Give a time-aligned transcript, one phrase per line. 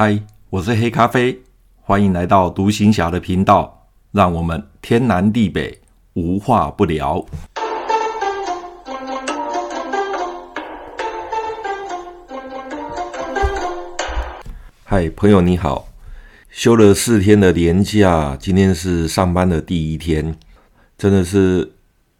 [0.00, 0.16] 嗨，
[0.50, 1.40] 我是黑咖啡，
[1.80, 5.80] 欢迎来到独行侠的频道，让我们天南地北
[6.12, 7.26] 无话不聊。
[14.84, 15.88] 嗨，朋友你好，
[16.48, 20.38] 休了四天的年假，今天是上班的第一天，
[20.96, 21.72] 真的是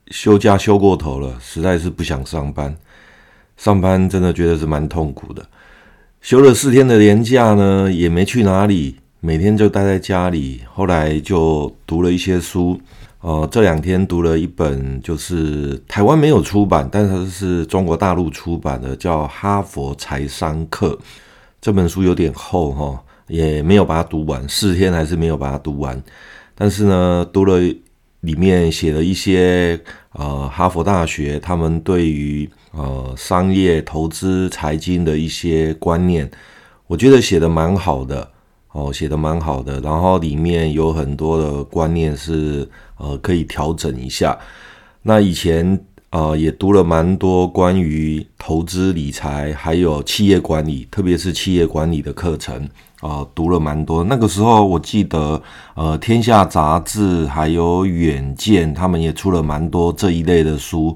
[0.08, 2.76] 休假休过头了，实在是不想上班。
[3.56, 5.46] 上班真的觉得是蛮痛苦的。
[6.20, 10.60] 休了四天的年假呢，也没去哪里，每天就待在家里。
[10.72, 12.78] 后来就读了一些书，
[13.20, 20.90] 呃，这两天读了一本，就是台湾没有出版，但是是中国大陆出版的，叫《哈佛财商课》。
[21.60, 26.02] 这本书有点厚哈，也没有把它读完，四天还是没有把它读完。
[26.54, 27.58] 但是呢，读了
[28.20, 29.80] 里面写了一些，
[30.12, 36.30] 呃，哈佛大学他们对于呃，商业投资、财经的一些观念，
[36.86, 38.30] 我觉得写得蛮好的
[38.72, 39.80] 哦，写得蛮好的。
[39.80, 44.38] 然后里面有很多的观念是呃可以调整一下。
[45.02, 52.62] 那以前呃也读了蛮多关于投资理财，还有企业管理，特别是企业管理的课程
[53.00, 54.04] 啊，呃，读了蛮多。
[54.04, 55.42] 那个时候我记得
[55.74, 60.94] 呃，天下杂志还有远见，他们也出了蛮多这一类的书。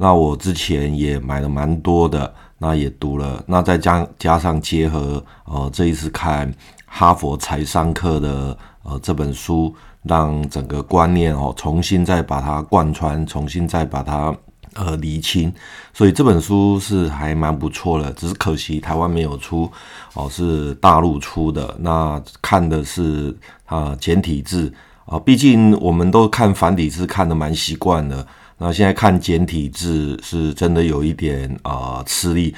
[0.00, 6.54] 那我之前也买了蛮多的，那也读了，那再加加上结合呃这一次看
[6.86, 9.74] 哈佛财商课的呃这本书，
[10.04, 14.32] 让整个观念哦重新再把它贯穿，重新再把它
[14.74, 15.52] 呃厘清，
[15.92, 19.68] 所以这本书是还蛮不错的，只是可惜台湾没有出
[20.14, 24.72] 哦，是大陆出的，那看的是啊、呃、简体字
[25.06, 28.24] 啊，毕竟我们都看繁体字看得蛮习惯的。
[28.58, 32.54] 那现在看简体字是真的有一点啊、吃力。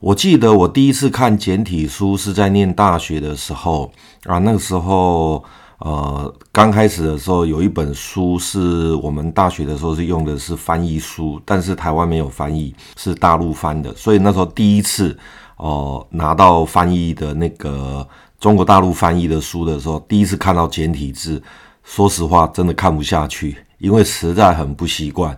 [0.00, 3.90] 我记得我第一次看简体书是在念大学的时候
[4.24, 5.42] 啊，那个时候
[5.78, 15.16] 呃刚开始的时候有一本书是我们大学的时候是用的是翻译书，但是台湾没有翻译，是大陆翻的，所以那时候第一次
[15.56, 18.06] 哦、拿到翻译的那个
[18.40, 21.40] 中国大陆翻译的书的时候，第一次看到简体字，
[21.84, 23.56] 说实话真的看不下去。
[23.78, 25.36] 因为实在很不习惯，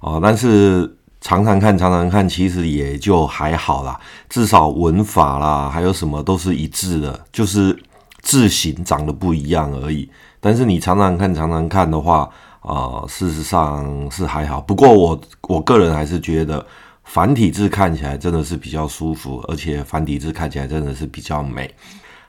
[0.00, 4.00] 哦，但是常常看，常常看，其实也就还好啦。
[4.30, 7.78] 至少文法啦，还有什么都是一致的，就是
[8.22, 10.08] 字形长得不一样而已。
[10.40, 12.20] 但是你常常看，常常看的话，
[12.60, 12.72] 啊、
[13.02, 14.58] 呃，事实上是还好。
[14.58, 16.64] 不过我我个人还是觉得
[17.04, 21.70] 繁体字看起来真的是比较舒服，而且繁体字看起来真的是比较美。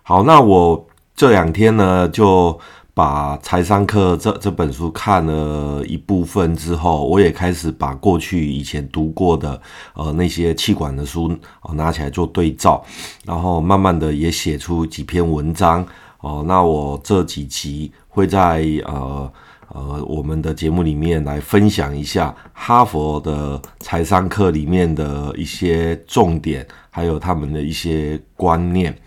[0.02, 0.86] 好，那我
[1.16, 2.60] 这两天呢就。
[2.94, 9.60] 把财商课这这本书看了一部分之后，我也开始把过去以前读过的
[9.96, 11.36] 呃那些企管的书、
[11.74, 12.84] 拿起来做对照，
[13.26, 15.86] 然后慢慢的也写出几篇文章
[16.22, 19.30] 哦、那我这几集会在呃
[19.68, 28.98] 呃我们的节目里面来分享一下哈佛的财商课里面的一些重点，还有他们的一些观念。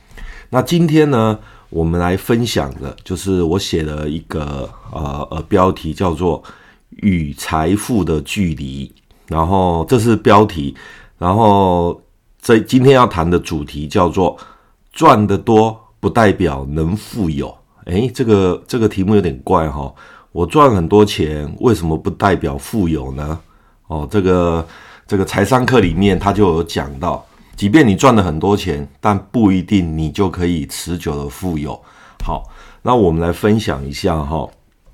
[0.51, 1.39] 那今天呢，
[1.69, 6.43] 我们来分享的，就是我写的一个呃呃标题叫做
[7.03, 8.91] “与财富的距离”，
[9.27, 10.75] 然后这是标题，
[11.19, 12.01] 然后
[12.41, 14.37] 这今天要谈的主题叫做
[14.93, 17.53] “赚得多不代表能富有”。
[17.87, 19.93] 诶，这个这个题目有点怪哈，
[20.33, 23.39] 我赚很多钱，为什么不代表富有呢？
[23.89, 24.67] 哦，这个
[25.07, 27.25] 这个财商课里面他就有讲到。
[27.57, 31.73] 即便你赚了很多钱，但不一定你就可以持久的富有。
[32.23, 32.45] 好，
[32.83, 34.47] 那我们来分享一下哈，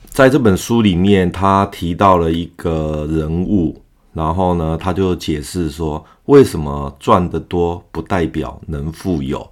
[0.08, 9.44] 在这本书里面，他提到了一个人物，然后呢，他就解释说，为什么赚得多不代表能富有。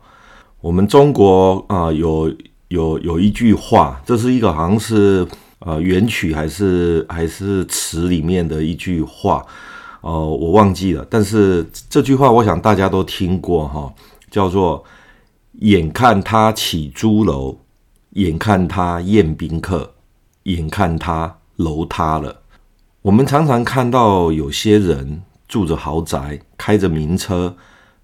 [0.60, 2.32] 我们中国啊、有
[2.68, 5.26] 有有一句话，这是一个好像是
[5.60, 9.44] 呃元曲还是还是词里面的一句话。
[10.02, 13.92] 哦、我忘记了，但是这句话我想大家都听过哈，
[14.30, 14.82] 叫做
[15.60, 17.58] “眼看他起朱楼，
[18.10, 19.92] 眼看他宴宾客，
[20.44, 22.40] 眼看他楼塌了”。
[23.02, 27.56] 我们常常看到有些人住着豪宅，开着名车，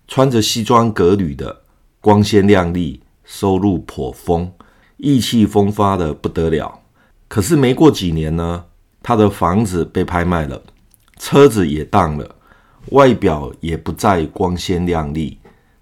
[0.06, 1.62] 穿着西装革履的，
[2.00, 4.52] 光鲜亮丽，收入颇丰，
[4.98, 6.80] 意气风发的不得了。
[7.28, 8.64] 可是没过几年呢，
[9.02, 10.62] 他的房子被拍卖了。
[11.28, 12.36] 车子也当了，
[12.90, 15.36] 外表也不再光鲜亮丽，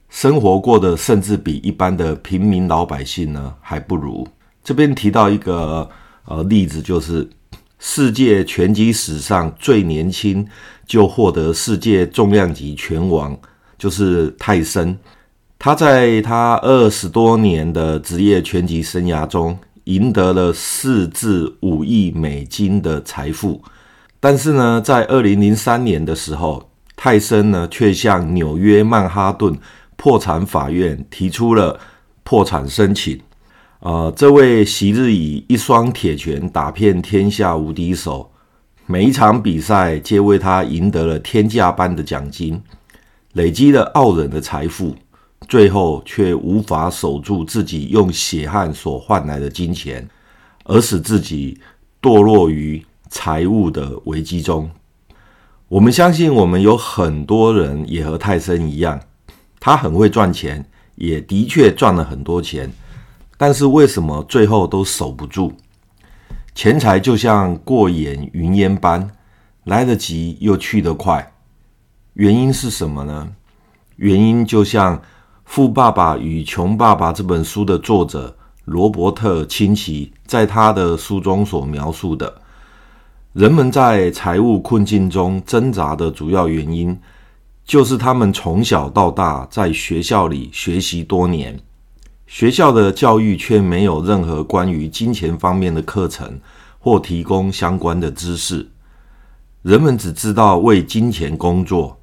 [0.09, 4.27] 生活过得甚至比一般的平民老百姓呢还不如。
[4.63, 5.87] 这边提到一个
[6.25, 7.29] 呃例子，就是
[7.79, 10.49] 世界拳击史上最年轻
[10.87, 13.39] 就获得世界重量级拳王，
[13.77, 14.99] 就是泰森。
[15.59, 23.63] 他在他二十多年的职业拳击生涯中，赢得了四至五亿美金的财富。
[24.25, 29.55] 但是呢，在二零零三年的时候，泰森呢却向纽约曼哈顿
[29.97, 31.79] 破产法院提出了
[32.23, 33.21] 破产申请。
[33.81, 38.31] 呃，这位昔日以一双铁拳打遍天下无敌手，
[38.87, 42.59] 每一场比赛皆为他赢得了天价般的奖金，
[43.35, 44.97] 累积了傲人的财富，
[45.47, 50.09] 最后却无法守住自己用血汗所换来的金钱，
[50.65, 51.61] 而使自己
[52.01, 54.71] 堕落于财务的危机中。
[55.69, 59.01] 我们相信，我们有很多人也和泰森一样，
[59.59, 60.65] 他很会赚钱，
[60.97, 62.73] 也的确赚了很多钱。
[63.37, 65.53] 但是为什么最后都守不住？
[66.55, 69.11] 钱财就像过眼云烟般，
[69.65, 71.33] 来得及又去得快。
[72.13, 73.33] 原因是什么呢？
[73.97, 74.99] 原因就像
[75.45, 82.43] 《富爸爸与穷爸爸》这本书的作者罗伯特清崎在他的书中所描述的：
[83.35, 86.97] 人们在财务困境中挣扎的主要原因，
[87.65, 91.59] 就是他们从小到大在学校里学习多年。
[92.29, 96.39] 学校的教育却没有任何关于金钱方面的课程
[96.79, 98.71] 或提供相关的知识。
[99.63, 101.99] 人们只知道为金钱工作，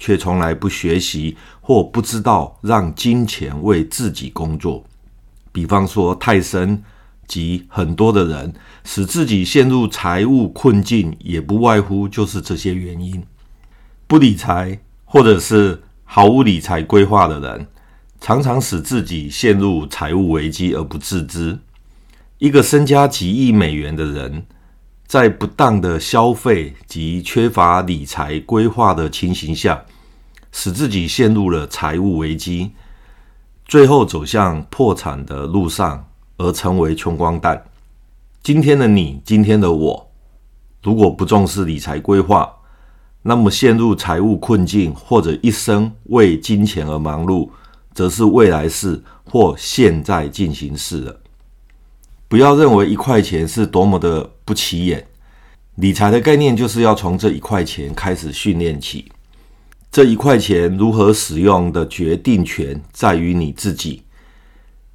[0.00, 4.82] 却从来不学习或不知道让金钱为自己工作。
[5.52, 6.82] 比方说，泰森
[7.32, 8.52] 及很多的人
[8.84, 13.24] 使自己陷入财务困境，也不外乎就是这些原因：
[14.06, 17.66] 不理财，或者是毫无理财规划的人。
[18.20, 21.58] 常常使自己陷入财务危机而不自知。
[22.36, 24.44] 一个身家几亿美元的人，
[25.06, 29.82] 在不当的消费及缺乏理财规划的情形下，
[30.52, 32.72] 使自己陷入了财务危机，
[33.64, 36.06] 最后走向破产的路上，
[36.36, 37.64] 而成为穷光蛋。
[38.42, 40.10] 今天的你，今天的我，
[40.82, 42.52] 如果不重视理财规划，
[43.22, 47.48] 那么陷入财务困境，或者一生为金钱而忙碌。
[47.94, 51.20] 则是未来式或现在进行式了。
[52.26, 55.06] 不要认为一块钱是多么的不起眼，
[55.74, 59.12] 理财的概念就是要从这一块钱开始训练起。
[59.90, 64.02] 这一块钱如何使用的决定权在于你自己。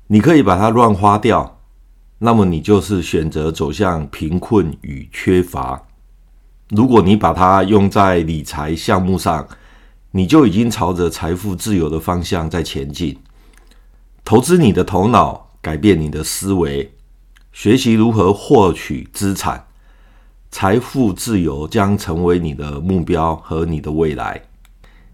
[0.10, 1.60] 你可以把它乱花掉，
[2.20, 5.84] 那么你就是选择走向贫困与缺乏。
[6.70, 9.46] 如果你把它用在理财项目上，
[10.12, 13.18] 你就已经朝着财富自由的方向在前进。
[14.24, 16.94] 投资你的头脑，改变你的思维，
[17.52, 19.68] 学习如何获取资产，
[20.50, 24.42] 财富自由将成为你的目标和你的未来。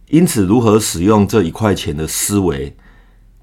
[0.10, 2.75] 因此，如何使用这一块钱的思维，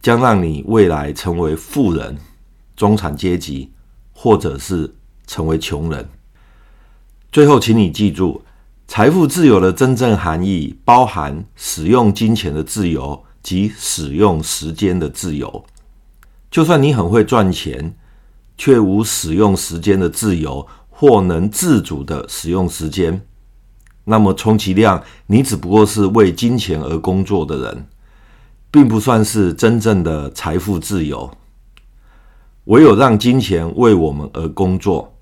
[0.03, 2.17] 将让你未来成为富人、
[2.77, 3.71] 中产阶级，
[4.13, 4.95] 或者是
[5.27, 6.09] 成为穷人。
[7.31, 8.43] 最后，请你记住。
[8.89, 15.65] 财富自由的真正含义包含使用金钱的自由及使用时间的自由。
[16.51, 17.95] 就算你很会赚钱，
[18.59, 23.23] 却无使用时间的自由或能自主的使用时间，
[24.03, 27.87] 那么充其量你只不过是为金钱而工作的人，
[28.71, 31.31] 并不算是真正的财富自由。
[32.65, 35.13] 唯有让金钱为我们而工作。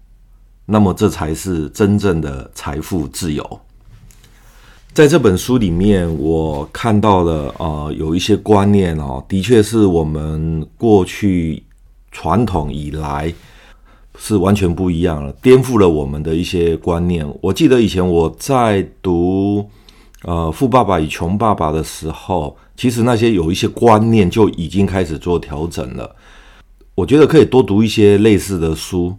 [0.71, 3.61] 那么，这才是真正的财富自由。
[4.93, 11.63] 在这本书里面，我看到了呃，有一些观念哦，的确是我们过去
[12.11, 13.33] 传统以来
[14.19, 17.27] 是完全不一样了，颠覆了我们的一些观念。
[17.41, 19.28] 我记得以前我在读
[20.25, 26.17] 呃《富爸爸与穷爸爸》的时候，其实那些有一些观念就已经开始做调整了。
[26.95, 29.17] 我觉得可以多读一些类似的书。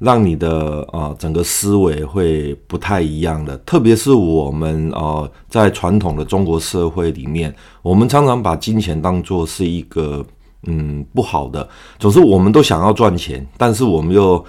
[0.00, 10.24] 让你的啊、呃、整个思维会不太一样的，特别是我们啊、呃、在传统的中国社会里面，我们常常把金钱当作是一个
[10.62, 14.42] 嗯不好的，总是我们都想要赚钱，但是我们又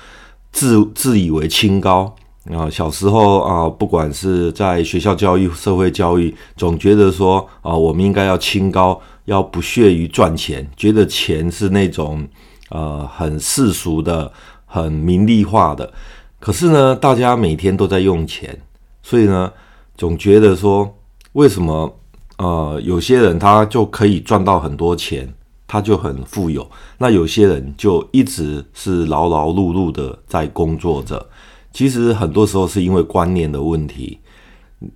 [0.54, 2.16] 自自以为清高
[2.54, 12.28] 啊、小时候啊、不管是在学校教育、社会教育，总觉得说啊、我们应该要清高，要不屑于赚钱，觉得钱是那种
[12.70, 14.32] 呃很世俗的。
[14.74, 15.92] 很名利化的，
[16.40, 18.58] 可是呢，大家每天都在用钱，
[19.04, 19.52] 所以呢，
[19.98, 20.96] 总觉得说，
[21.34, 21.94] 为什么
[22.38, 25.28] 呃，有些人他就可以赚到很多钱，
[25.68, 26.66] 他就很富有，
[27.00, 31.28] 那有些人就一直是劳劳碌碌的在工作着。
[31.74, 34.20] 其实很多时候是因为观念的问题。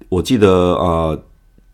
[0.09, 1.23] 我记得呃，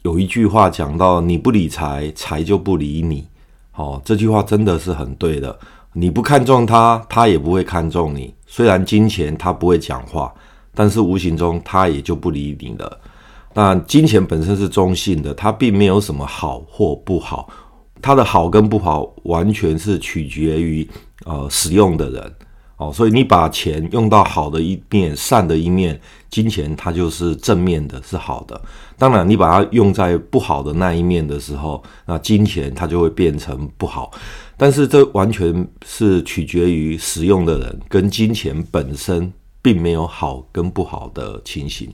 [0.04, 3.28] 有一句话讲到：你不理财，财就不理你。
[3.76, 5.58] 哦，这句话真的是很对的。
[5.94, 8.34] 你不看重他，他也不会看重你。
[8.46, 10.34] 虽然金钱他不会讲话，
[10.74, 13.00] 但是无形中他也就不理你了。
[13.54, 17.50] 那金钱本身是中性的，它并没有什么好或不好，
[18.02, 20.88] 它的好跟不好完全是取决于
[21.26, 22.36] 呃使用的人。
[22.82, 28.60] 哦，所以你把钱用到好的一面、善的一面，金钱它就是正面的，是好的。
[28.98, 34.10] 当然，你把它用在不好的那一面的时候，那金钱它就会变成不好。
[34.58, 41.88] 但是这完全是取决于使用的人，跟金钱本身并没有好跟不好的情形。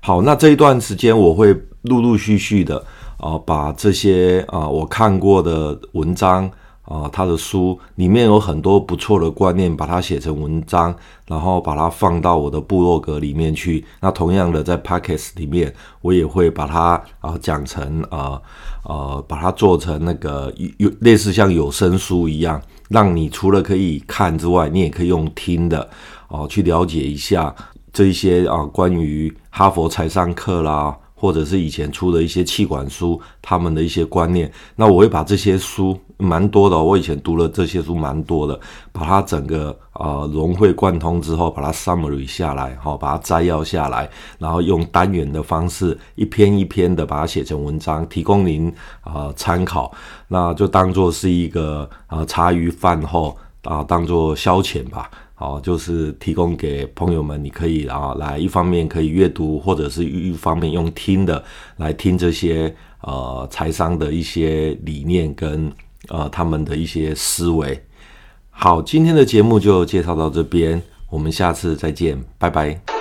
[0.00, 2.84] 好，那这一段时间我会陆陆续续的
[3.16, 6.50] 啊、把这些啊、我看过的文章。
[6.84, 10.94] 啊，他的书里面有很多不错的观念，把它写成文章，
[11.26, 13.84] 然后把它放到我的部落格里面去。
[14.00, 18.40] 那同样的，在 Podcast 里面，我也会把它啊讲成啊
[18.84, 22.60] 呃，把它做成那个有类似像有声书一样，
[22.90, 25.88] 让你除了可以看之外，你也可以用听的
[26.28, 27.54] 哦去了解一下
[27.92, 30.94] 这一些啊关于哈佛财商课啦。
[31.24, 38.60] 或者是以前出的一些气管书，他们的一些观念，那我会把这些书蛮多的，我以前读了这些书蛮多的，
[38.92, 44.06] 把它整个、呃、融会贯通之后，把它 summary 下来，好，把它摘要下来，
[44.38, 49.90] 然后用单元的方式，一篇一篇的把它写成文章，提供您啊、参考，
[50.28, 55.10] 那就当做是一个啊、呃、茶余饭后啊、当做消遣吧。
[55.36, 61.42] 好，就是提供给朋友们，你可以啊来一方面可以阅读，或者是一方面用听的
[61.78, 65.70] 来听这些呃财商的一些理念跟
[66.08, 67.82] 呃他们的一些思维。
[68.50, 72.93] 好，今天的节目就介绍到这边，我们下次再见，拜拜。